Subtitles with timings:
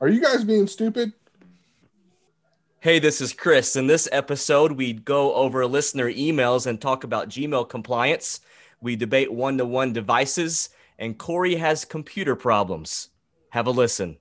[0.00, 1.12] Are you guys being stupid?
[2.78, 3.76] Hey, this is Chris.
[3.76, 8.40] In this episode, we go over listener emails and talk about Gmail compliance.
[8.80, 13.10] We debate one to one devices, and Corey has computer problems.
[13.50, 14.16] Have a listen.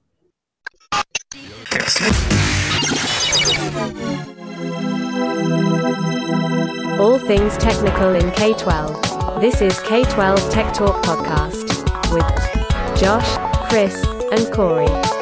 [6.99, 9.39] All things technical in K 12.
[9.39, 11.69] This is K 12 Tech Talk Podcast
[12.11, 14.03] with Josh, Chris,
[14.33, 15.18] and Corey.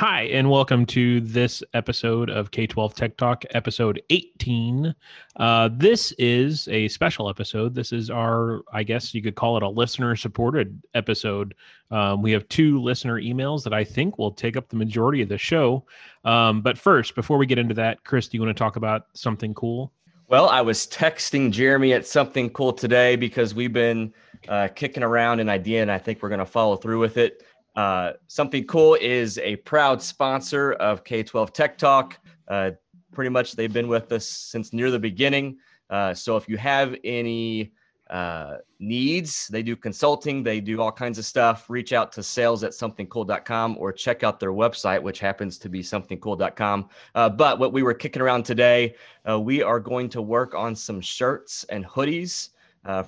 [0.00, 4.94] Hi, and welcome to this episode of K 12 Tech Talk, episode 18.
[5.36, 7.74] Uh, this is a special episode.
[7.74, 11.54] This is our, I guess you could call it a listener supported episode.
[11.90, 15.28] Um, we have two listener emails that I think will take up the majority of
[15.28, 15.84] the show.
[16.24, 19.08] Um, but first, before we get into that, Chris, do you want to talk about
[19.12, 19.92] something cool?
[20.28, 24.14] Well, I was texting Jeremy at something cool today because we've been
[24.48, 27.42] uh, kicking around an idea and I think we're going to follow through with it.
[27.76, 32.18] Uh, something cool is a proud sponsor of K 12 Tech Talk.
[32.48, 32.72] Uh,
[33.12, 35.58] pretty much they've been with us since near the beginning.
[35.88, 37.72] Uh, so if you have any
[38.08, 41.70] uh, needs, they do consulting, they do all kinds of stuff.
[41.70, 45.80] Reach out to sales at somethingcool.com or check out their website, which happens to be
[45.80, 46.88] somethingcool.com.
[47.14, 48.94] Uh, but what we were kicking around today,
[49.38, 52.50] we are going to work on some shirts and hoodies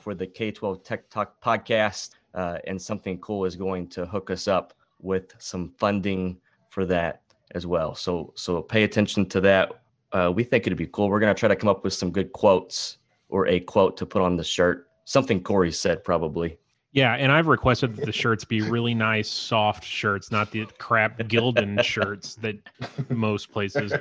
[0.00, 4.30] for the K 12 Tech Talk podcast uh, and something cool is going to hook
[4.30, 6.38] us up with some funding
[6.70, 7.22] for that
[7.54, 7.94] as well.
[7.94, 9.82] So so pay attention to that.
[10.12, 11.08] Uh, we think it'd be cool.
[11.08, 14.22] We're gonna try to come up with some good quotes or a quote to put
[14.22, 14.88] on the shirt.
[15.04, 16.58] Something Corey said probably.
[16.92, 21.18] Yeah, and I've requested that the shirts be really nice, soft shirts, not the crap
[21.20, 22.56] Gildan shirts that
[23.08, 23.94] most places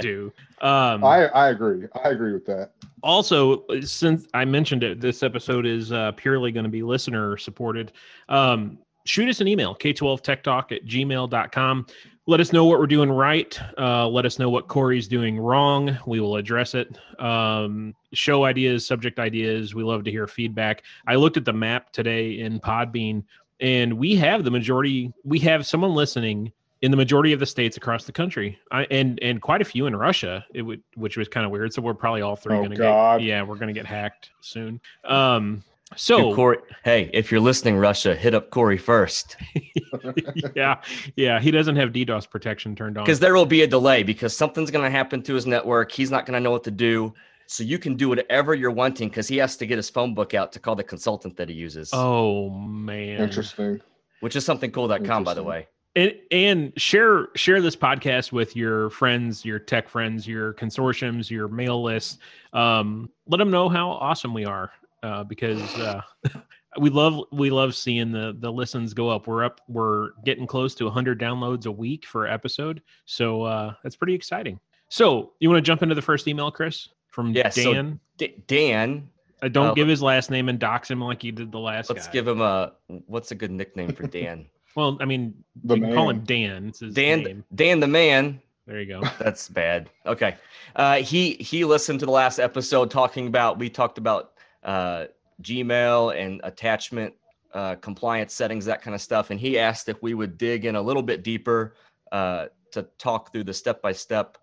[0.00, 0.32] do.
[0.60, 1.86] Um, I I agree.
[2.04, 2.72] I agree with that.
[3.02, 7.92] Also, since I mentioned it, this episode is uh, purely going to be listener supported.
[8.28, 11.86] Um, shoot us an email, k12techtalk at gmail.com.
[12.26, 13.58] Let us know what we're doing right.
[13.76, 15.98] Uh, let us know what Corey's doing wrong.
[16.06, 16.96] We will address it.
[17.18, 19.74] Um, show ideas, subject ideas.
[19.74, 20.84] We love to hear feedback.
[21.08, 23.24] I looked at the map today in Podbean,
[23.58, 25.12] and we have the majority.
[25.24, 29.18] We have someone listening in the majority of the states across the country, I, and
[29.22, 30.44] and quite a few in Russia.
[30.52, 31.72] It would, which was kind of weird.
[31.72, 33.20] So we're probably all three Oh, going to God.
[33.20, 33.26] get.
[33.26, 34.80] Yeah, we're going to get hacked soon.
[35.04, 35.62] Um,
[35.96, 39.36] so Dude, Corey, hey, if you're listening, Russia, hit up Corey first
[40.56, 40.80] yeah,
[41.16, 43.04] yeah, he doesn't have DDoS protection turned on.
[43.04, 45.92] because there will be a delay because something's going to happen to his network.
[45.92, 47.12] He's not going to know what to do.
[47.46, 50.32] So you can do whatever you're wanting because he has to get his phone book
[50.32, 53.20] out to call the consultant that he uses, Oh man.
[53.20, 53.80] Interesting.
[54.20, 55.68] which is something somethingcool.com, by the way.
[55.94, 61.48] And, and share share this podcast with your friends, your tech friends, your consortiums, your
[61.48, 62.18] mail lists.
[62.54, 64.70] Um, let them know how awesome we are
[65.02, 66.00] uh, because uh,
[66.78, 69.26] we love we love seeing the the listens go up.
[69.26, 69.60] We're up.
[69.68, 74.58] We're getting close to 100 downloads a week for episode, so uh, that's pretty exciting.
[74.88, 78.00] So you want to jump into the first email, Chris, from Yeah, so- Dan?
[78.16, 79.08] D- Dan,
[79.42, 81.90] uh, don't uh, give his last name and dox him like you did the last
[81.90, 82.12] let's guy.
[82.12, 82.72] give him a
[83.06, 84.46] what's a good nickname for Dan?
[84.74, 85.34] Well, I mean,
[85.64, 86.20] The you can call him.
[86.24, 86.72] Dan.
[86.92, 87.44] Dan, name.
[87.54, 88.40] Dan the man.
[88.66, 89.02] There you go.
[89.18, 89.90] That's bad.
[90.06, 90.36] Okay.
[90.76, 95.06] Uh, he he listened to the last episode talking about we talked about uh,
[95.42, 97.14] Gmail and attachment
[97.52, 100.76] uh, compliance settings, that kind of stuff, and he asked if we would dig in
[100.76, 101.74] a little bit deeper
[102.12, 104.38] uh, to talk through the step by step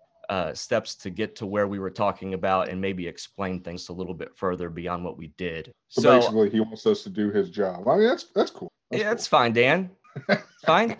[0.54, 4.14] steps to get to where we were talking about and maybe explain things a little
[4.14, 5.72] bit further beyond what we did.
[5.88, 7.88] So, So, basically, he wants us to do his job.
[7.88, 8.68] I mean, that's that's cool.
[8.90, 9.90] That's yeah, that's fine, Dan.
[10.64, 10.96] Fine.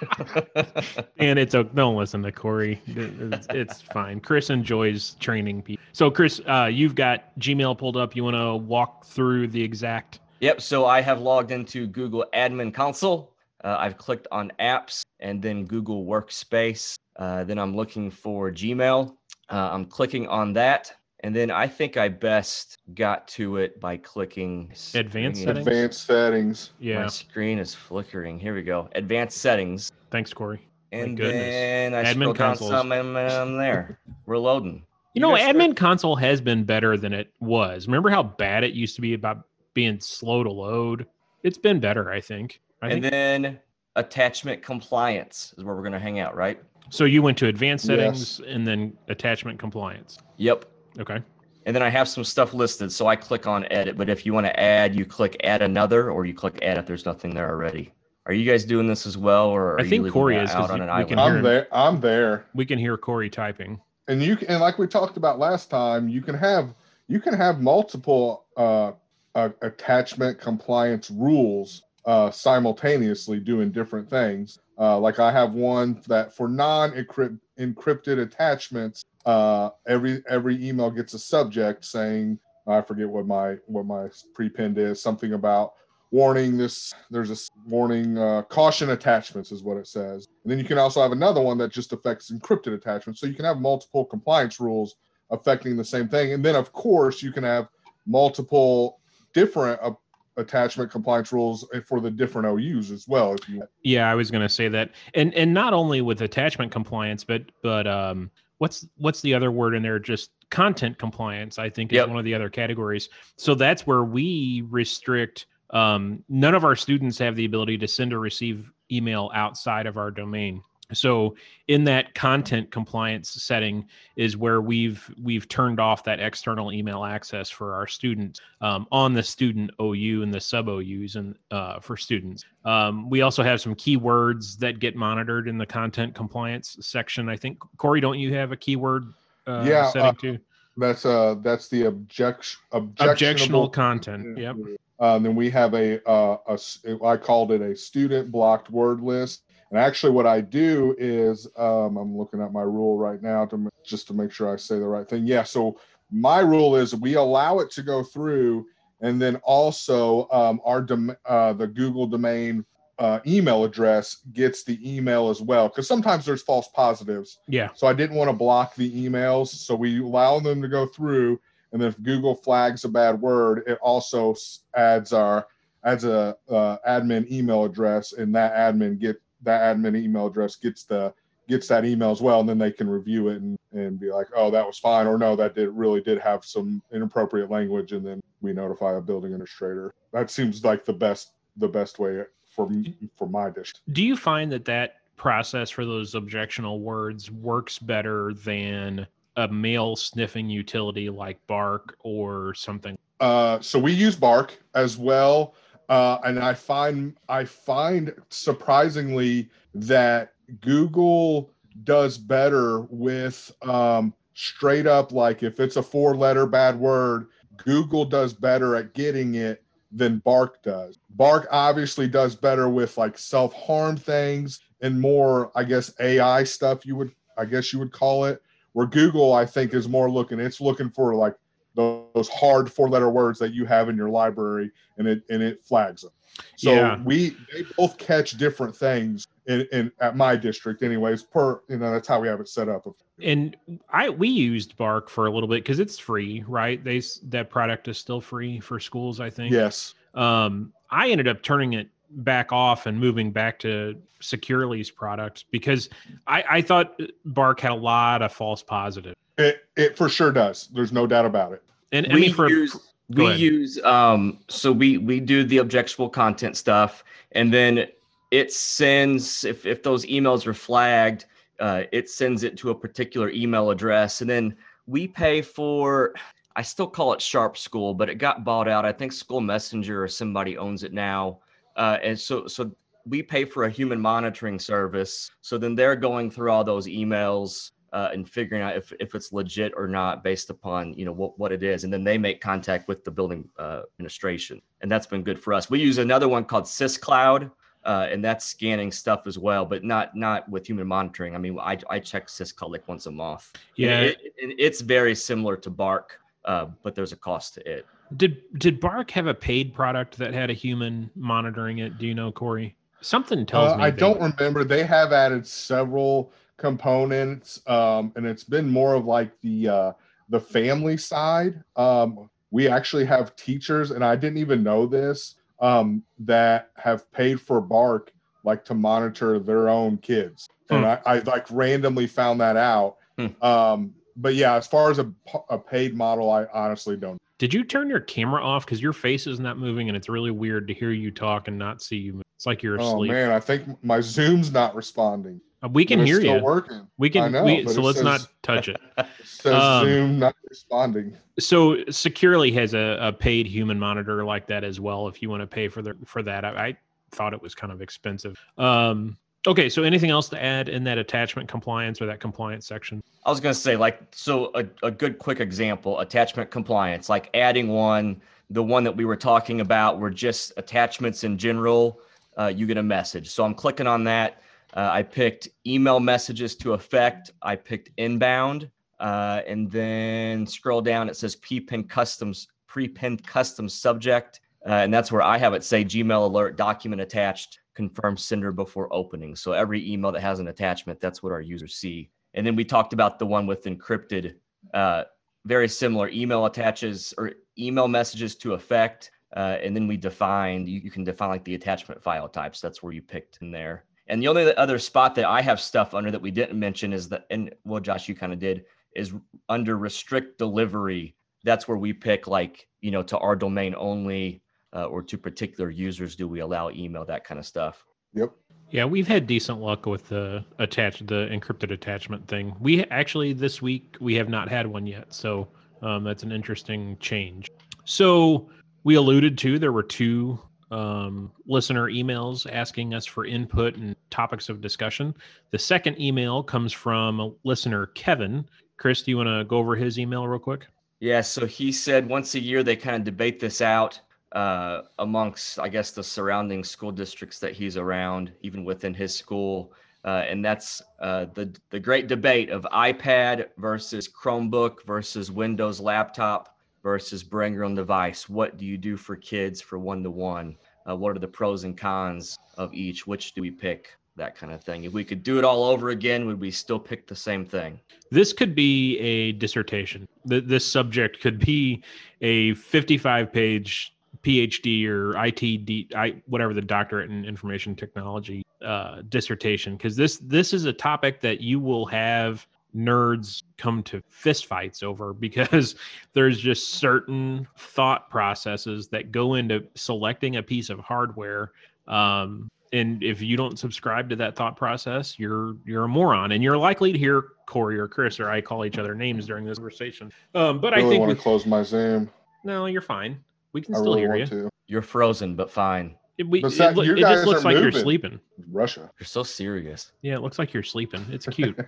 [1.18, 2.80] and it's a don't listen to Corey.
[2.86, 4.20] It's, it's fine.
[4.20, 5.82] Chris enjoys training people.
[5.92, 8.14] So, Chris, uh, you've got Gmail pulled up.
[8.14, 10.20] You want to walk through the exact?
[10.40, 10.60] Yep.
[10.60, 13.32] So I have logged into Google Admin Console.
[13.64, 16.98] Uh, I've clicked on Apps and then Google Workspace.
[17.16, 19.16] Uh, then I'm looking for Gmail.
[19.48, 20.92] Uh, I'm clicking on that.
[21.26, 25.66] And then I think I best got to it by clicking Advanced screen- settings?
[25.66, 26.70] Advanced settings.
[26.80, 28.38] My screen is flickering.
[28.38, 28.88] Here we go.
[28.94, 29.90] Advanced settings.
[30.12, 30.68] Thanks, Corey.
[30.92, 33.98] And then I Admin scroll down some and I'm there.
[34.26, 34.84] We're loading.
[35.14, 37.88] You know, guys admin console has been better than it was.
[37.88, 41.08] Remember how bad it used to be about being slow to load?
[41.42, 42.60] It's been better, I think.
[42.82, 43.10] I and think.
[43.10, 43.58] then
[43.96, 46.62] attachment compliance is where we're going to hang out, right?
[46.88, 47.98] so you went to advanced Yes.
[47.98, 50.18] settings and then attachment compliance.
[50.36, 50.66] Yep.
[50.98, 51.22] Okay.
[51.66, 52.92] And then I have some stuff listed.
[52.92, 53.96] So I click on edit.
[53.96, 56.86] But if you want to add, you click add another or you click add if
[56.86, 57.92] there's nothing there already.
[58.26, 59.48] Are you guys doing this as well?
[59.48, 61.08] Or are I think leaving Corey is out on an we island?
[61.10, 61.68] hear I'm there.
[61.72, 62.46] I'm there.
[62.54, 63.80] We can hear Corey typing.
[64.08, 66.74] And you can, and like we talked about last time, you can have
[67.08, 68.92] you can have multiple uh,
[69.34, 74.58] uh attachment compliance rules uh, simultaneously doing different things.
[74.78, 81.18] Uh, like I have one that for non-encrypted attachments, uh, every every email gets a
[81.18, 85.74] subject saying I forget what my what my prepend is something about
[86.12, 90.26] warning this there's a warning uh, caution attachments is what it says.
[90.44, 93.20] And then you can also have another one that just affects encrypted attachments.
[93.20, 94.94] So you can have multiple compliance rules
[95.30, 96.32] affecting the same thing.
[96.32, 97.68] And then of course you can have
[98.06, 99.00] multiple
[99.34, 99.92] different uh,
[100.36, 103.34] attachment compliance rules for the different OUs as well.
[103.34, 106.70] If you yeah, I was going to say that, and and not only with attachment
[106.70, 109.98] compliance, but but um, what's what's the other word in there?
[109.98, 111.58] Just content compliance.
[111.58, 112.08] I think is yep.
[112.08, 113.08] one of the other categories.
[113.36, 115.46] So that's where we restrict.
[115.70, 119.96] Um, none of our students have the ability to send or receive email outside of
[119.96, 120.62] our domain
[120.92, 121.34] so
[121.68, 123.86] in that content compliance setting
[124.16, 129.12] is where we've we've turned off that external email access for our students um, on
[129.12, 132.44] the student ou and the sub ous and uh, for students.
[132.64, 137.36] Um, we also have some keywords that get monitored in the content compliance section i
[137.36, 137.58] think.
[137.76, 139.12] Corey don't you have a keyword
[139.46, 140.38] uh, yeah, setting uh, too?
[140.76, 144.56] that's uh that's the object objectionable content yep.
[144.98, 149.42] Um, then we have a, uh, a i called it a student blocked word list
[149.70, 153.68] and actually, what I do is um, I'm looking at my rule right now to
[153.84, 155.26] just to make sure I say the right thing.
[155.26, 155.42] Yeah.
[155.42, 155.80] So
[156.10, 158.66] my rule is we allow it to go through,
[159.00, 162.64] and then also um, our dom- uh, the Google domain
[162.98, 167.40] uh, email address gets the email as well because sometimes there's false positives.
[167.48, 167.70] Yeah.
[167.74, 171.40] So I didn't want to block the emails, so we allow them to go through,
[171.72, 174.34] and then if Google flags a bad word, it also
[174.76, 175.48] adds our
[175.84, 180.84] adds a uh, admin email address, and that admin get that admin email address gets
[180.84, 181.12] the
[181.48, 184.26] gets that email as well, and then they can review it and, and be like,
[184.34, 188.04] oh, that was fine, or no, that did really did have some inappropriate language, and
[188.04, 189.94] then we notify a building administrator.
[190.12, 192.22] That seems like the best the best way
[192.54, 192.70] for
[193.16, 193.80] for my district.
[193.92, 199.06] Do you find that that process for those objectional words works better than
[199.36, 202.98] a mail sniffing utility like Bark or something?
[203.20, 205.54] Uh, so we use Bark as well.
[205.88, 211.50] Uh, and I find I find surprisingly that Google
[211.84, 218.04] does better with um, straight up like if it's a four letter bad word, Google
[218.04, 219.62] does better at getting it
[219.92, 220.98] than Bark does.
[221.10, 226.84] Bark obviously does better with like self harm things and more, I guess, AI stuff.
[226.84, 228.42] You would, I guess, you would call it.
[228.72, 230.38] Where Google, I think, is more looking.
[230.38, 231.34] It's looking for like
[231.76, 235.62] those hard four letter words that you have in your library and it and it
[235.62, 236.10] flags them.
[236.56, 237.02] So yeah.
[237.02, 241.90] we they both catch different things in, in at my district anyways per you know
[241.92, 242.86] that's how we have it set up.
[243.22, 243.56] And
[243.90, 246.82] i we used bark for a little bit because it's free right?
[246.82, 249.52] They that product is still free for schools i think.
[249.52, 249.94] Yes.
[250.14, 255.90] Um i ended up turning it back off and moving back to securely's product because
[256.26, 260.68] i i thought bark had a lot of false positives it it for sure does
[260.74, 261.62] there's no doubt about it
[261.92, 262.76] and we I mean, for, use
[263.10, 263.40] we ahead.
[263.40, 267.86] use um so we we do the objectionable content stuff, and then
[268.30, 271.26] it sends if if those emails are flagged,
[271.60, 274.56] uh, it sends it to a particular email address, and then
[274.86, 276.14] we pay for.
[276.56, 278.86] I still call it Sharp School, but it got bought out.
[278.86, 281.38] I think School Messenger or somebody owns it now,
[281.76, 282.72] uh, and so so
[283.04, 285.30] we pay for a human monitoring service.
[285.42, 289.32] So then they're going through all those emails uh, and figuring out if, if it's
[289.32, 291.84] legit or not based upon you know what, what it is.
[291.84, 294.60] And then they make contact with the building uh, administration.
[294.80, 295.70] And that's been good for us.
[295.70, 297.50] We use another one called syscloud
[297.84, 301.34] uh, and that's scanning stuff as well but not not with human monitoring.
[301.34, 303.52] I mean i, I check syscloud like once a month.
[303.76, 304.00] Yeah.
[304.00, 307.86] it, it, it's very similar to bark uh, but there's a cost to it.
[308.16, 311.98] Did did bark have a paid product that had a human monitoring it?
[311.98, 312.76] Do you know corey?
[313.00, 314.64] Something tells uh, me i don't remember.
[314.64, 319.92] They have added several components, um, and it's been more of like the uh,
[320.28, 321.62] the family side.
[321.76, 327.40] Um, we actually have teachers, and I didn't even know this, um, that have paid
[327.40, 328.12] for Bark
[328.44, 330.76] like to monitor their own kids, hmm.
[330.76, 332.96] and I, I, like randomly found that out.
[333.18, 333.42] Hmm.
[333.42, 335.12] Um, but yeah, as far as a,
[335.50, 337.18] a paid model, I honestly don't.
[337.38, 340.30] Did you turn your camera off because your face is not moving, and it's really
[340.30, 342.22] weird to hear you talk and not see you?
[342.36, 343.10] It's like you're asleep.
[343.10, 345.40] Oh man, I think my Zoom's not responding.
[345.62, 346.42] Uh, we can hear you.
[346.42, 346.86] Working.
[346.98, 347.32] We can.
[347.32, 348.80] Know, we, so let's says, not touch it.
[348.98, 351.16] it says um, Zoom not responding.
[351.38, 355.08] So Securely has a, a, paid human monitor like that as well.
[355.08, 356.76] If you want to pay for the for that, I, I
[357.10, 358.38] thought it was kind of expensive.
[358.58, 363.02] Um, okay, so anything else to add in that attachment compliance or that compliance section?
[363.24, 367.30] I was going to say, like, so a, a good quick example attachment compliance, like
[367.34, 368.20] adding one
[368.50, 372.00] the one that we were talking about, where just attachments in general,
[372.38, 373.30] uh, you get a message.
[373.30, 374.40] So I'm clicking on that.
[374.76, 377.30] Uh, I picked email messages to effect.
[377.40, 381.08] I picked inbound, uh, and then scroll down.
[381.08, 385.82] It says prepend customs, prepend custom subject, uh, and that's where I have it say
[385.82, 387.58] Gmail alert document attached.
[387.74, 389.34] Confirm sender before opening.
[389.34, 392.10] So every email that has an attachment, that's what our users see.
[392.34, 394.34] And then we talked about the one with encrypted,
[394.74, 395.04] uh,
[395.46, 399.10] very similar email attaches or email messages to effect.
[399.34, 402.60] Uh, and then we defined, you, you can define like the attachment file types.
[402.60, 403.85] That's where you picked in there.
[404.08, 407.08] And the only other spot that I have stuff under that we didn't mention is
[407.08, 409.12] that, and well, Josh, you kind of did, is
[409.48, 411.16] under restrict delivery.
[411.44, 414.42] That's where we pick like, you know, to our domain only
[414.74, 417.84] uh, or to particular users do we allow email, that kind of stuff.
[418.14, 418.32] Yep.
[418.70, 422.54] Yeah, we've had decent luck with the attached the encrypted attachment thing.
[422.60, 425.48] We actually this week we have not had one yet, so
[425.82, 427.48] um, that's an interesting change.
[427.84, 428.50] So
[428.82, 434.48] we alluded to there were two um, listener emails asking us for input and topics
[434.48, 435.14] of discussion.
[435.50, 438.48] The second email comes from listener Kevin.
[438.76, 440.66] Chris, do you want to go over his email real quick?
[441.00, 444.00] Yeah, so he said once a year they kind of debate this out
[444.32, 449.72] uh, amongst, I guess, the surrounding school districts that he's around, even within his school.
[450.04, 456.55] Uh, and that's uh, the the great debate of iPad versus Chromebook versus Windows laptop
[456.86, 458.28] versus bring your own device.
[458.28, 460.56] What do you do for kids for one to one?
[460.84, 463.08] What are the pros and cons of each?
[463.08, 463.96] Which do we pick?
[464.14, 464.84] That kind of thing.
[464.84, 467.80] If we could do it all over again, would we still pick the same thing?
[468.12, 470.06] This could be a dissertation.
[470.24, 471.82] This subject could be
[472.20, 479.96] a 55 page PhD or ITD, whatever the doctorate in information technology uh, dissertation, because
[479.96, 485.74] this this is a topic that you will have nerds come to fistfights over because
[486.12, 491.52] there's just certain thought processes that go into selecting a piece of hardware.
[491.88, 496.42] Um, and if you don't subscribe to that thought process, you're you're a moron, and
[496.42, 499.58] you're likely to hear Corey or Chris or I call each other names during this
[499.58, 500.12] conversation.
[500.34, 502.10] Um, but I, really I think want we, to close my Zoom.
[502.44, 503.18] No, you're fine.
[503.52, 504.26] We can I still really hear want you.
[504.26, 504.50] to.
[504.66, 505.94] You're frozen, but fine.
[506.18, 508.18] It, we, But it, Zach, it just looks are like you're sleeping.
[508.50, 508.90] Russia.
[508.98, 509.92] You're so serious.
[510.02, 511.04] Yeah, it looks like you're sleeping.
[511.10, 511.58] It's cute.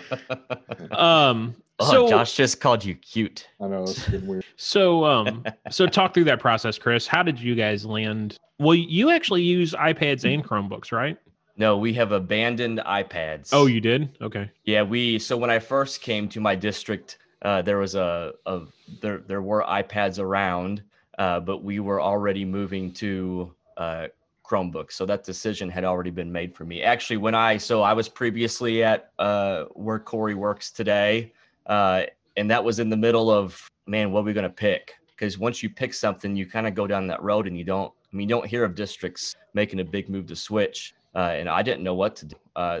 [0.92, 3.48] um, Oh, so Josh just called you cute.
[3.60, 4.44] I know it's getting weird.
[4.56, 7.06] so um, so talk through that process, Chris.
[7.06, 8.36] How did you guys land?
[8.58, 11.16] Well, you actually use iPads and Chromebooks, right?
[11.56, 13.50] No, we have abandoned iPads.
[13.52, 14.16] Oh, you did.
[14.20, 14.50] Okay.
[14.64, 18.60] Yeah, we so when I first came to my district, uh, there was a, a
[19.00, 20.82] there there were iPads around,
[21.20, 24.06] uh, but we were already moving to uh,
[24.42, 26.82] Chromebooks, so that decision had already been made for me.
[26.82, 31.32] Actually, when I so I was previously at uh, where Corey works today,
[31.66, 32.04] uh,
[32.38, 34.94] and that was in the middle of man, what are we gonna pick?
[35.08, 37.92] Because once you pick something, you kind of go down that road, and you don't.
[38.10, 41.50] I mean, you don't hear of districts making a big move to switch, uh, and
[41.50, 42.36] I didn't know what to do.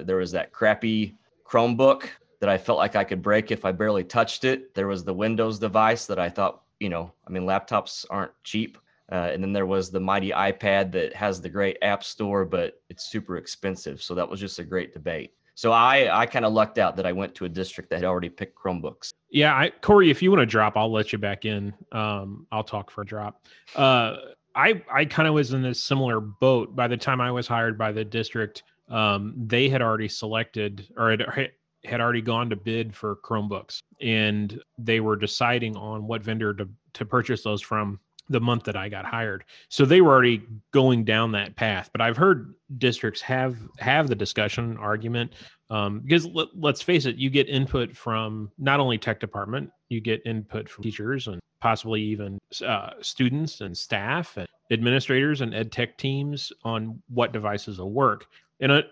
[0.06, 2.08] There was that crappy Chromebook
[2.40, 4.74] that I felt like I could break if I barely touched it.
[4.74, 8.78] There was the Windows device that I thought, you know, I mean, laptops aren't cheap.
[9.12, 12.80] Uh, and then there was the mighty iPad that has the great app store, but
[12.88, 14.00] it's super expensive.
[14.02, 15.32] So that was just a great debate.
[15.56, 18.04] So I, I kind of lucked out that I went to a district that had
[18.04, 19.10] already picked Chromebooks.
[19.30, 21.74] Yeah, I, Corey, if you want to drop, I'll let you back in.
[21.92, 23.44] Um, I'll talk for a drop.
[23.76, 24.16] Uh,
[24.54, 26.74] I I kind of was in a similar boat.
[26.74, 31.10] By the time I was hired by the district, um, they had already selected or
[31.10, 31.50] had,
[31.84, 36.68] had already gone to bid for Chromebooks, and they were deciding on what vendor to
[36.94, 39.44] to purchase those from the month that I got hired.
[39.68, 41.90] So they were already going down that path.
[41.92, 45.34] But I've heard districts have have the discussion argument
[45.68, 50.00] um, because let, let's face it, you get input from not only tech department, you
[50.00, 55.70] get input from teachers and possibly even uh, students and staff and administrators and ed
[55.70, 58.26] tech teams on what devices will work.
[58.60, 58.82] And uh,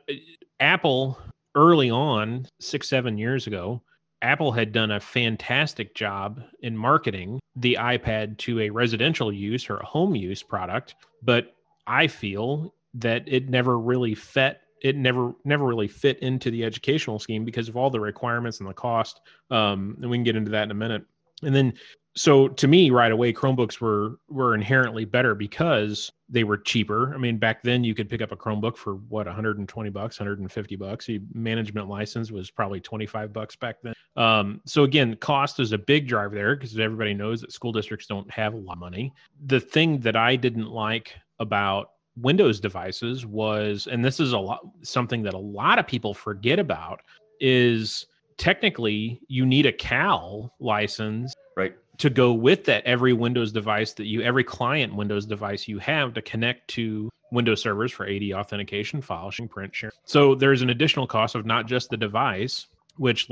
[0.61, 1.19] Apple
[1.59, 3.83] early on, six seven years ago,
[4.23, 9.79] Apple had done a fantastic job in marketing the iPad to a residential use or
[9.79, 15.67] a home use product, but I feel that it never really fit it never never
[15.67, 19.21] really fit into the educational scheme because of all the requirements and the cost.
[19.51, 21.05] Um, and we can get into that in a minute.
[21.43, 21.75] And then
[22.19, 27.15] so to me right away chromebooks were were inherently better because they were cheaper.
[27.15, 30.77] I mean back then you could pick up a chromebook for what 120 bucks 150
[30.77, 31.07] bucks?
[31.07, 33.95] The management license was probably 25 bucks back then.
[34.17, 38.07] Um, so again cost is a big driver there because everybody knows that school districts
[38.07, 39.13] don't have a lot of money.
[39.47, 44.61] The thing that i didn't like about Windows devices was, and this is a lot
[44.83, 47.01] something that a lot of people forget about,
[47.39, 48.07] is
[48.39, 51.75] technically you need a CAL license Right.
[51.99, 56.15] To go with that every windows device that you every client windows device you have
[56.15, 60.71] to connect to windows servers for ad authentication file sharing print share so there's an
[60.71, 63.29] additional cost of not just the device which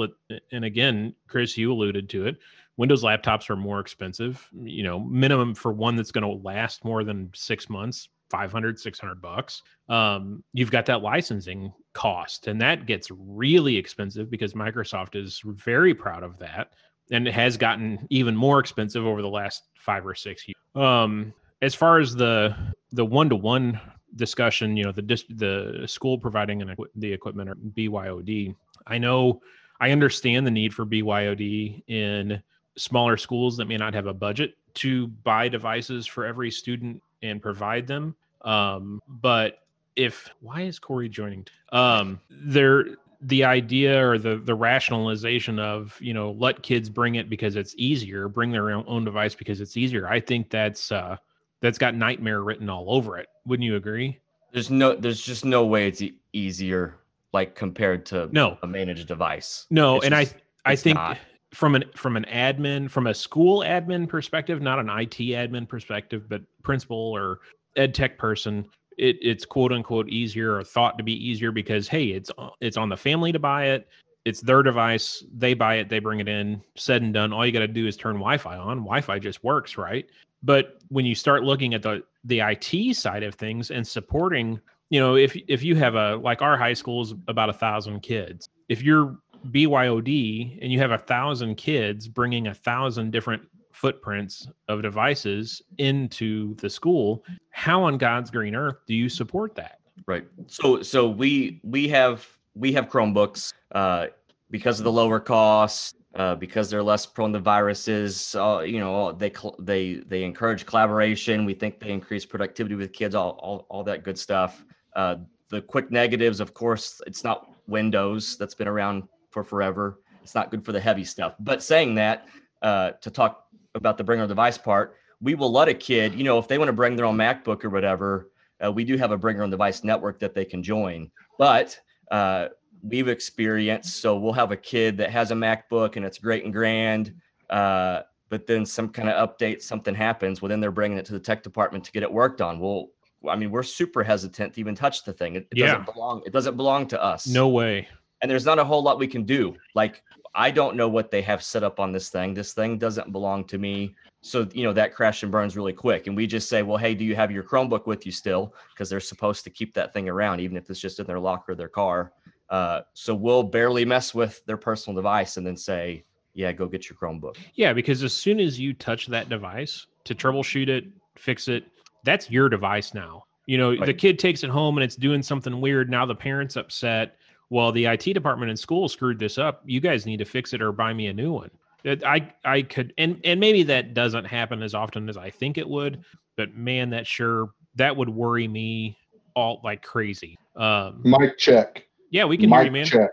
[0.53, 2.37] and again chris you alluded to it
[2.77, 7.05] windows laptops are more expensive you know minimum for one that's going to last more
[7.05, 9.63] than six months 500 600 bucks.
[9.89, 15.95] Um, you've got that licensing cost and that gets really expensive because microsoft is very
[15.95, 16.73] proud of that
[17.11, 21.33] and it has gotten even more expensive over the last five or six years um,
[21.63, 22.55] as far as the
[22.93, 23.81] the one-to-one
[24.17, 28.55] discussion you know the the school providing an, the equipment or byod
[28.87, 29.41] i know
[29.81, 32.43] i understand the need for byod in
[32.77, 37.43] smaller schools that may not have a budget to buy devices for every student and
[37.43, 38.15] provide them.
[38.43, 39.63] Um, but
[39.97, 41.47] if why is Corey joining?
[41.73, 42.87] Um, there
[43.21, 47.75] the idea or the the rationalization of you know let kids bring it because it's
[47.77, 50.09] easier, bring their own, own device because it's easier.
[50.09, 51.17] I think that's uh,
[51.61, 53.29] that's got nightmare written all over it.
[53.47, 54.19] Wouldn't you agree?
[54.53, 56.97] There's no, there's just no way it's e- easier
[57.33, 59.67] like compared to no a managed device.
[59.71, 61.19] No, it's and just, I I think not.
[61.53, 66.29] from an from an admin from a school admin perspective, not an IT admin perspective,
[66.29, 67.41] but principal or
[67.77, 72.07] ed tech person, it, it's quote unquote easier or thought to be easier because hey,
[72.07, 73.89] it's uh, it's on the family to buy it.
[74.25, 75.25] It's their device.
[75.37, 75.89] They buy it.
[75.89, 76.61] They bring it in.
[76.75, 77.33] Said and done.
[77.33, 78.79] All you got to do is turn Wi-Fi on.
[78.79, 80.07] Wi-Fi just works, right?
[80.43, 84.61] But when you start looking at the the IT side of things and supporting,
[84.91, 88.01] you know, if if you have a like our high school is about a thousand
[88.01, 88.49] kids.
[88.69, 89.17] If you're
[89.51, 93.43] BYOD and you have a thousand kids bringing a thousand different
[93.77, 99.81] footprints of devices into the school, how on God's green earth do you support that?
[100.07, 100.27] Right.
[100.47, 104.07] So so we we have we have Chromebooks uh,
[104.51, 108.35] because of the lower cost, uh, because they're less prone to viruses.
[108.35, 111.45] Uh, you know, they they they encourage collaboration.
[111.45, 113.15] We think they increase productivity with kids.
[113.15, 114.65] All all, all that good stuff.
[114.95, 115.17] Uh,
[115.51, 120.01] the quick negatives, of course, it's not Windows that's been around for forever.
[120.23, 121.35] It's not good for the heavy stuff.
[121.39, 122.27] But saying that,
[122.63, 123.46] uh, to talk
[123.77, 126.59] about the bring our device part, we will let a kid, you know, if they
[126.59, 128.31] want to bring their own MacBook or whatever,
[128.65, 131.11] uh, we do have a bring your own device network that they can join.
[131.39, 131.79] But
[132.11, 132.49] uh,
[132.83, 136.53] we've experienced, so we'll have a kid that has a MacBook and it's great and
[136.53, 137.15] grand.
[137.51, 140.43] Uh, but then some kind of update, something happens.
[140.43, 142.59] Well, then they're bringing it to the tech department to get it worked on.
[142.59, 142.89] Well,
[143.29, 145.37] I mean, we're super hesitant to even touch the thing.
[145.37, 145.67] It, it Yeah.
[145.79, 146.23] doesn't belong.
[146.27, 147.89] It doesn't belong to us No way.
[148.23, 149.57] And there's not a whole lot we can do.
[149.75, 150.03] Like
[150.35, 152.35] I don't know what they have set up on this thing.
[152.35, 153.95] This thing doesn't belong to me.
[154.21, 156.07] So you know that crash and burns really quick.
[156.07, 158.55] And we just say, well, hey, do you have your Chromebook with you still?
[158.73, 161.53] Because they're supposed to keep that thing around, even if it's just in their locker
[161.53, 162.13] or their car.
[162.51, 166.89] Uh, so we'll barely mess with their personal device and then say, yeah, go get
[166.89, 167.37] your Chromebook.
[167.55, 170.85] Yeah, because as soon as you touch that device to troubleshoot it,
[171.17, 171.65] fix it,
[172.05, 173.25] that's your device now.
[173.47, 175.89] You know, the kid takes it home and it's doing something weird.
[175.89, 177.17] Now the parent's upset.
[177.51, 179.63] Well, the IT department in school screwed this up.
[179.65, 181.51] You guys need to fix it or buy me a new one.
[181.87, 185.69] I I could and and maybe that doesn't happen as often as I think it
[185.69, 186.05] would,
[186.37, 188.99] but man, that sure that would worry me
[189.35, 190.37] all like crazy.
[190.57, 191.87] Um Mic check.
[192.11, 192.87] yeah, we can hear you, man.
[192.87, 193.11] check.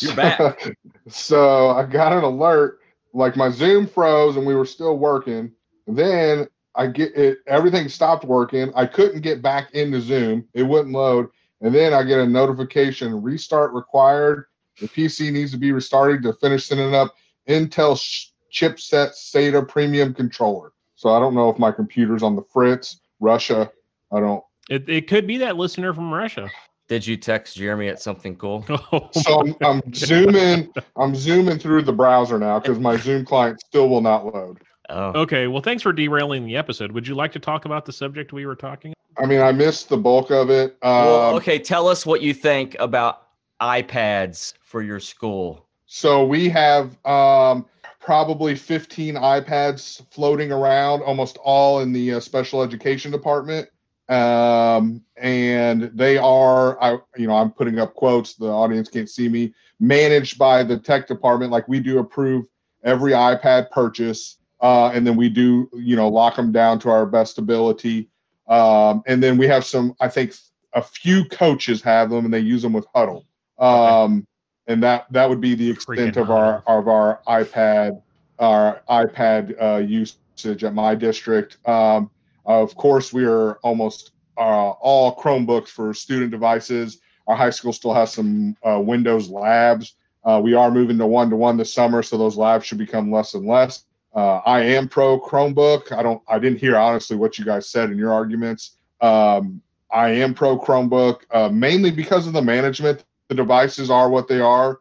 [0.00, 0.76] You're back.
[1.08, 2.80] so I got an alert,
[3.14, 5.52] like my Zoom froze and we were still working.
[5.86, 8.70] Then I get it, everything stopped working.
[8.74, 10.46] I couldn't get back into Zoom.
[10.52, 11.28] It wouldn't load.
[11.60, 14.46] And then I get a notification restart required.
[14.80, 17.14] The PC needs to be restarted to finish setting up
[17.48, 20.72] Intel sh- chipset SATA premium controller.
[20.94, 23.70] So I don't know if my computer's on the fritz, Russia.
[24.12, 24.42] I don't.
[24.68, 26.48] It, it could be that listener from Russia.
[26.88, 28.64] Did you text Jeremy at something cool?
[28.92, 30.72] Oh so I'm, I'm zooming.
[30.96, 34.58] I'm zooming through the browser now because my Zoom client still will not load.
[34.90, 36.92] Oh, Okay, well, thanks for derailing the episode.
[36.92, 38.92] Would you like to talk about the subject we were talking?
[38.92, 39.24] About?
[39.24, 40.76] I mean, I missed the bulk of it.
[40.82, 41.58] Um, well, okay.
[41.58, 43.28] Tell us what you think about
[43.60, 45.66] iPads for your school.
[45.86, 47.66] So we have um,
[48.00, 53.68] probably 15 iPads floating around, almost all in the uh, special education department.
[54.08, 58.34] Um, and they are, I, you know, I'm putting up quotes.
[58.34, 59.54] The audience can't see me.
[59.78, 62.46] Managed by the tech department, like we do approve
[62.82, 67.06] every iPad purchase, uh, and then we do, you know, lock them down to our
[67.06, 68.08] best ability.
[68.48, 70.34] Um, and then we have some, I think,
[70.72, 73.24] a few coaches have them, and they use them with Hudl.
[73.58, 74.26] Um,
[74.66, 78.00] and that that would be the extent Freaking of our of our iPad
[78.38, 81.58] our iPad uh, usage at my district.
[81.68, 82.10] Um,
[82.46, 87.00] of course, we are almost uh, all Chromebooks for student devices.
[87.26, 89.94] Our high school still has some uh, Windows labs.
[90.24, 93.12] Uh, we are moving to one to one this summer, so those labs should become
[93.12, 93.84] less and less.
[94.14, 95.92] Uh, I am pro Chromebook.
[95.92, 96.22] I don't.
[96.28, 98.72] I didn't hear honestly what you guys said in your arguments.
[99.00, 103.04] Um, I am pro Chromebook uh, mainly because of the management.
[103.28, 104.80] The devices are what they are.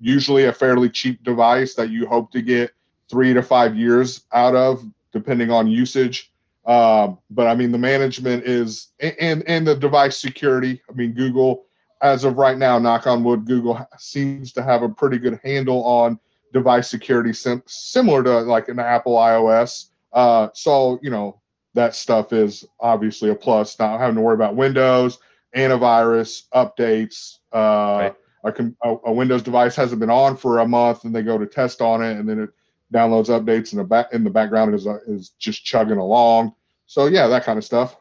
[0.00, 2.72] Usually a fairly cheap device that you hope to get
[3.08, 4.82] three to five years out of,
[5.12, 6.32] depending on usage.
[6.64, 10.80] Um, but I mean, the management is and and the device security.
[10.88, 11.64] I mean, Google,
[12.00, 15.84] as of right now, knock on wood, Google seems to have a pretty good handle
[15.84, 16.18] on
[16.52, 19.86] device security, sim- similar to like an Apple iOS.
[20.12, 21.40] Uh, so you know
[21.74, 23.78] that stuff is obviously a plus.
[23.78, 25.18] Not having to worry about Windows,
[25.56, 27.38] antivirus updates.
[27.52, 28.12] Uh,
[28.44, 28.58] right.
[28.84, 31.80] a, a, Windows device hasn't been on for a month, and they go to test
[31.80, 32.50] on it, and then it
[32.92, 36.54] downloads updates in the back in the background is uh, is just chugging along.
[36.86, 37.96] So yeah, that kind of stuff.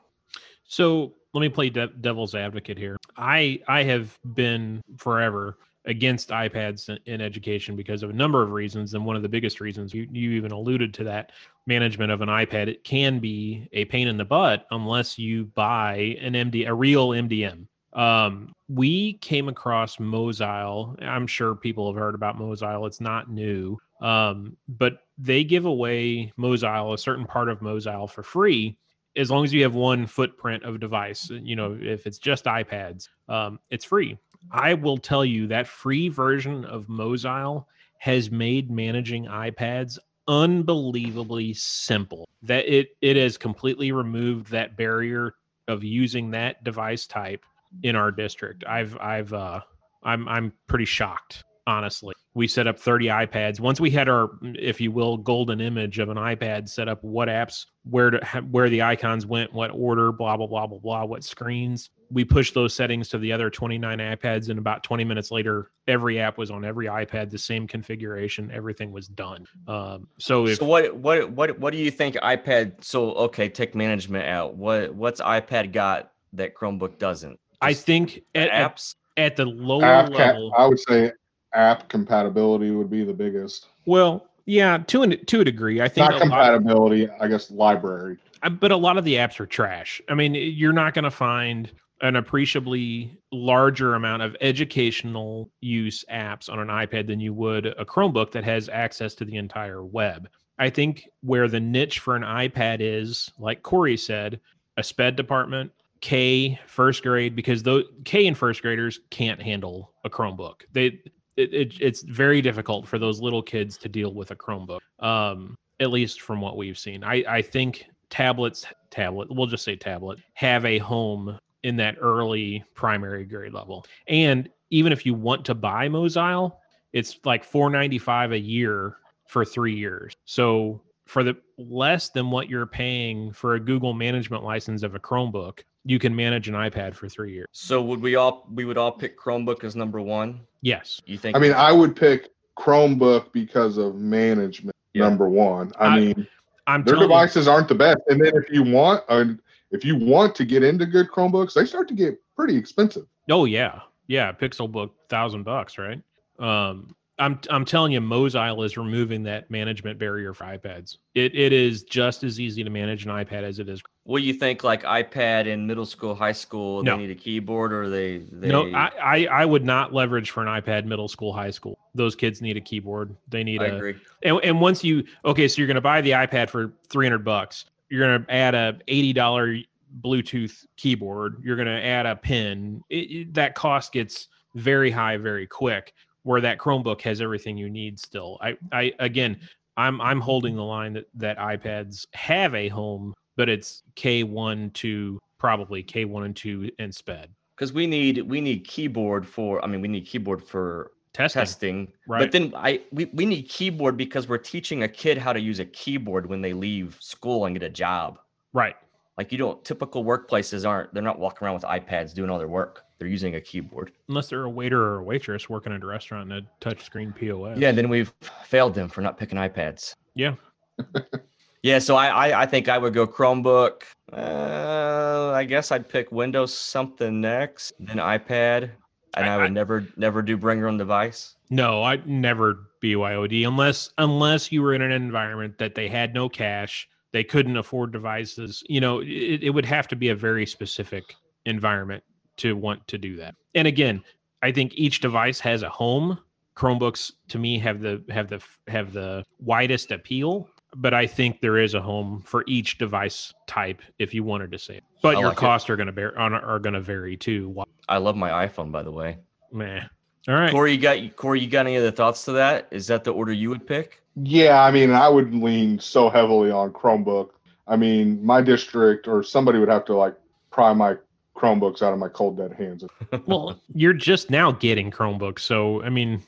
[0.65, 2.97] So let me play de- devil's advocate here.
[3.15, 8.93] I I have been forever against iPads in education because of a number of reasons.
[8.93, 11.31] And one of the biggest reasons you, you even alluded to that
[11.65, 16.17] management of an iPad, it can be a pain in the butt unless you buy
[16.21, 17.65] an MD, a real MDM.
[17.93, 20.95] Um, we came across Mosyle.
[21.01, 22.85] I'm sure people have heard about Mosyle.
[22.85, 23.77] It's not new.
[24.01, 28.77] Um, but they give away Mosyle, a certain part of Mosyle for free
[29.15, 31.29] as long as you have one footprint of device.
[31.29, 34.17] You know, if it's just iPads, um, it's free.
[34.49, 37.67] I will tell you that free version of Mosyle
[37.99, 42.27] has made managing iPads unbelievably simple.
[42.43, 45.35] That it it has completely removed that barrier
[45.67, 47.43] of using that device type
[47.83, 48.63] in our district.
[48.67, 49.61] I've I've uh
[50.03, 52.13] I'm I'm pretty shocked honestly.
[52.33, 53.59] We set up 30 iPads.
[53.59, 57.27] Once we had our, if you will, golden image of an iPad set up, what
[57.27, 61.23] apps, where to, where the icons went, what order, blah blah blah blah blah, what
[61.23, 61.89] screens.
[62.11, 66.19] We pushed those settings to the other 29 iPads, and about 20 minutes later, every
[66.19, 69.45] app was on every iPad, the same configuration, everything was done.
[69.67, 72.83] Um, so, if, so what what what what do you think iPad?
[72.83, 74.55] So okay, take management out.
[74.55, 77.33] What what's iPad got that Chromebook doesn't?
[77.33, 81.11] Just I think at, apps at, at the lower app level, I would say
[81.53, 83.67] app compatibility would be the biggest.
[83.85, 87.05] Well, yeah, to an, to a degree, I think not compatibility.
[87.05, 88.17] Of, I guess library.
[88.59, 90.01] But a lot of the apps are trash.
[90.09, 91.71] I mean, you're not going to find
[92.01, 97.85] an appreciably larger amount of educational use apps on an iPad than you would a
[97.85, 100.27] Chromebook that has access to the entire web.
[100.57, 104.39] I think where the niche for an iPad is, like Corey said,
[104.77, 110.09] a SPED department, K first grade, because those K and first graders can't handle a
[110.09, 110.61] Chromebook.
[110.71, 110.99] They
[111.37, 114.79] it, it, it's very difficult for those little kids to deal with a Chromebook.
[114.99, 117.03] Um, at least from what we've seen.
[117.03, 122.63] I, I think tablets, tablet, we'll just say tablet, have a home in that early
[122.73, 123.85] primary grade level.
[124.07, 126.59] And even if you want to buy Mosyle,
[126.93, 128.97] it's like 495 a year
[129.27, 130.15] for three years.
[130.25, 134.99] So for the less than what you're paying for a Google management license of a
[134.99, 137.47] Chromebook, you can manage an iPad for three years.
[137.51, 140.41] So would we all we would all pick Chromebook as number one?
[140.61, 141.01] Yes.
[141.05, 141.35] You think?
[141.35, 144.75] I mean, I would pick Chromebook because of management.
[144.93, 145.07] Yeah.
[145.07, 145.71] Number one.
[145.79, 146.27] I, I mean,
[146.67, 147.99] I'm their devices you, aren't the best.
[148.07, 149.25] And then if you want, uh,
[149.71, 153.05] if you want to get into good Chromebooks, they start to get pretty expensive.
[153.29, 154.31] Oh yeah, yeah.
[154.31, 156.01] Pixel Book thousand bucks, right?
[156.39, 160.97] Um, I'm I'm telling you, Mosyle is removing that management barrier for iPads.
[161.13, 163.81] It it is just as easy to manage an iPad as it is.
[164.03, 164.63] What do you think?
[164.63, 166.95] Like iPad in middle school, high school, no.
[166.95, 168.47] they need a keyboard, or they, they...
[168.47, 171.77] No, I, I, I would not leverage for an iPad middle school, high school.
[171.93, 173.15] Those kids need a keyboard.
[173.29, 173.75] They need I a.
[173.75, 173.95] Agree.
[174.23, 177.23] And and once you okay, so you're going to buy the iPad for three hundred
[177.23, 177.65] bucks.
[177.91, 179.57] You're going to add a eighty dollar
[180.01, 181.41] Bluetooth keyboard.
[181.43, 182.81] You're going to add a pin.
[182.89, 187.69] It, it, that cost gets very high very quick where that Chromebook has everything you
[187.69, 188.37] need still.
[188.41, 189.39] I, I again,
[189.77, 195.19] I'm I'm holding the line that that iPads have a home, but it's K1 to
[195.37, 197.29] probably K1 and 2 and SPED.
[197.55, 201.39] Because we need we need keyboard for I mean we need keyboard for testing.
[201.39, 201.93] testing.
[202.07, 202.19] Right.
[202.19, 205.59] But then I we, we need keyboard because we're teaching a kid how to use
[205.59, 208.19] a keyboard when they leave school and get a job.
[208.53, 208.75] Right.
[209.17, 212.47] Like you don't typical workplaces aren't they're not walking around with iPads doing all their
[212.47, 213.91] work they're using a keyboard.
[214.09, 217.57] Unless they're a waiter or a waitress working at a restaurant in a touchscreen POS.
[217.57, 219.95] Yeah, then we've failed them for not picking iPads.
[220.13, 220.35] Yeah.
[221.63, 223.81] yeah, so I, I, I think I would go Chromebook.
[224.13, 228.69] Uh, I guess I'd pick Windows something next, then iPad,
[229.15, 231.35] and I, I would I, never never do bring your own device.
[231.49, 236.29] No, I'd never BYOD unless unless you were in an environment that they had no
[236.29, 238.63] cash, they couldn't afford devices.
[238.69, 242.03] You know, it, it would have to be a very specific environment
[242.37, 243.35] to want to do that.
[243.53, 244.01] And again,
[244.41, 246.17] I think each device has a home.
[246.55, 250.47] Chromebooks to me have the have the have the widest appeal.
[250.75, 254.59] but I think there is a home for each device type if you wanted to
[254.59, 254.83] say it.
[255.01, 255.41] But I your like it.
[255.41, 257.49] costs are going to bear are, are going to vary too.
[257.91, 259.17] Wha- I love my iPhone, by the way.
[259.51, 259.83] Meh.
[260.27, 260.51] All right.
[260.51, 262.67] Corey, you got Corey, you got any other thoughts to that?
[262.71, 264.01] Is that the order you would pick?
[264.15, 267.29] Yeah, I mean, I would lean so heavily on Chromebook.
[267.67, 270.15] I mean, my district or somebody would have to like
[270.51, 270.95] pry my
[271.35, 272.83] Chromebooks out of my cold dead hands.
[273.25, 276.21] Well, you're just now getting Chromebooks, so I mean,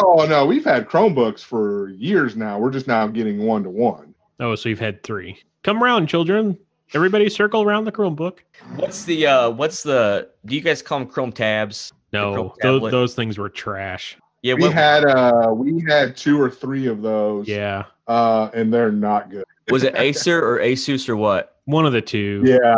[0.00, 2.58] No, no, we've had Chromebooks for years now.
[2.58, 4.14] We're just now getting one to one.
[4.40, 5.36] oh, so you've had three.
[5.64, 6.56] Come around, children.
[6.92, 8.38] Everybody, circle around the Chromebook.
[8.76, 11.92] What's the uh what's the do you guys call them Chrome tabs?
[12.12, 14.16] No, Chrome those, those things were trash.
[14.42, 17.48] Yeah, We what, had uh we had two or three of those.
[17.48, 19.44] Yeah, Uh and they're not good.
[19.70, 21.50] was it Acer or Asus or what?
[21.64, 22.42] one of the two.
[22.44, 22.76] Yeah.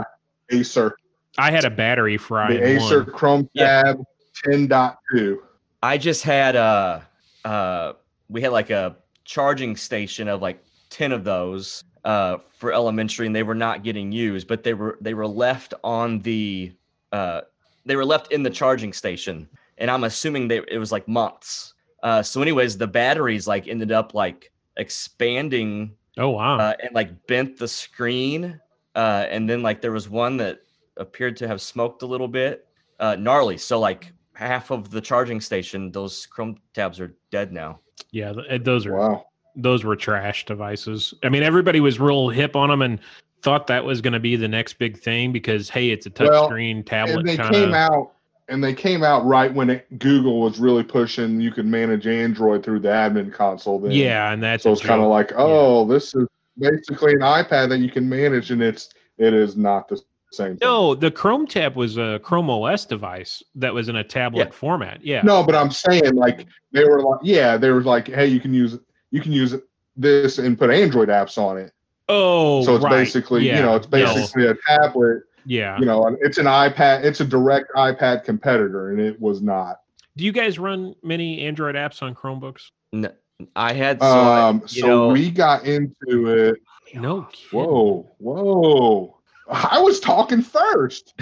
[0.51, 0.97] Acer.
[1.39, 2.55] I had a battery fry.
[2.55, 3.13] The Acer one.
[3.13, 3.83] Chrome Yeah.
[3.83, 4.05] Tab
[4.47, 5.39] 10.2.
[5.83, 7.01] I just had uh
[7.45, 7.93] uh
[8.29, 13.37] we had like a charging station of like 10 of those uh for elementary and
[13.37, 16.73] they were not getting used, but they were they were left on the
[17.13, 17.43] uh
[17.87, 21.75] they were left in the charging station and I'm assuming they it was like months.
[22.03, 26.59] Uh so anyways, the batteries like ended up like expanding Oh wow.
[26.59, 28.61] uh, and like bent the screen.
[28.95, 30.61] Uh, and then like there was one that
[30.97, 32.67] appeared to have smoked a little bit,
[33.01, 33.59] uh, gnarly.
[33.59, 37.81] So like half of the charging station, those Chrome tabs are dead now.
[38.13, 39.26] yeah, th- those are Wow.
[39.57, 41.15] Those were trash devices.
[41.25, 43.01] I mean, everybody was real hip on them and
[43.43, 46.49] thought that was going to be the next big thing because hey, it's a Well,
[46.49, 48.13] touchscreen tablet And they kind came out
[48.49, 52.63] and they came out right when it, Google was really pushing you could manage Android
[52.65, 53.93] through the admin console then.
[53.93, 56.27] Yeah, and that's So it's kind of like, oh, this is
[56.59, 60.01] basically an iPad that you can manage, and it's it is not the
[60.33, 60.57] same.
[60.57, 60.59] Thing.
[60.63, 64.53] no, the Chrome tab was a Chrome OS device that was in a tablet Yeah.
[64.53, 65.05] format.
[65.05, 65.23] Yeah.
[65.23, 68.53] no, but I'm saying like they were like, yeah, they were like, hey, you can
[68.53, 68.79] use
[69.11, 69.55] you can use
[69.97, 71.73] this and put Android apps on it.
[72.09, 72.91] Oh, so it's right.
[72.91, 73.57] basically yeah.
[73.57, 75.23] you know it's no, basically a tablet.
[75.45, 75.79] yeah.
[75.79, 77.05] You know, it's an iPad.
[77.05, 79.81] It's a direct iPad competitor, and it was not.
[80.17, 82.71] Do you guys run many Android apps on Chromebooks?
[82.93, 83.13] N-
[83.55, 86.57] I had so I- Um, you so know- we got into it.
[86.95, 87.23] No.
[87.33, 87.59] kidding.
[87.59, 89.19] Whoa, whoa!
[89.51, 91.15] I was talking first.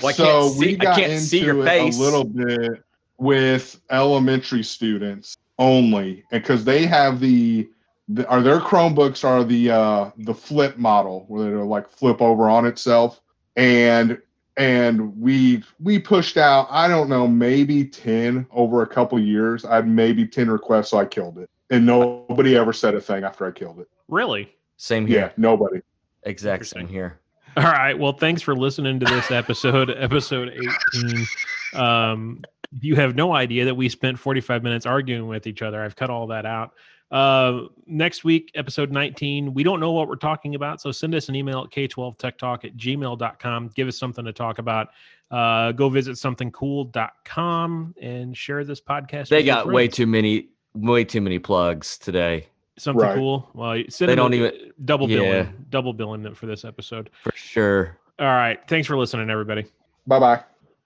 [0.00, 1.98] Well, so can't we got into see your it face.
[1.98, 2.84] a little bit
[3.18, 7.68] with elementary students only, and because they have the,
[8.08, 12.48] the are their Chromebooks are the uh the flip model where they'll like flip over
[12.50, 13.20] on itself,
[13.56, 14.20] and
[14.56, 19.64] and we we pushed out I don't know maybe ten over a couple years.
[19.64, 23.22] I had maybe ten requests, so I killed it, and nobody ever said a thing
[23.22, 23.88] after I killed it.
[24.08, 24.52] Really?
[24.76, 25.80] same here, Yeah, nobody.
[26.24, 27.20] exact same here.
[27.56, 27.98] All right.
[27.98, 30.48] Well, thanks for listening to this episode, episode
[30.94, 31.26] 18.
[31.74, 32.42] Um,
[32.80, 35.82] you have no idea that we spent 45 minutes arguing with each other.
[35.82, 36.72] I've cut all that out.
[37.10, 40.80] Uh, next week, episode 19, we don't know what we're talking about.
[40.80, 43.70] So send us an email at k12techtalk at gmail.com.
[43.74, 44.90] Give us something to talk about.
[45.30, 49.28] Uh, go visit somethingcool.com and share this podcast.
[49.28, 52.46] They got way too many, way too many plugs today
[52.78, 53.14] something Right.
[53.16, 53.46] cool.
[53.52, 55.46] Well, you- send They don't a- even- double billing, yeah.
[55.68, 57.10] double billing it for this episode.
[57.22, 57.98] for sure.
[58.18, 58.58] All right.
[58.68, 59.66] Thanks for listening, everybody.
[60.06, 60.40] Bye bye.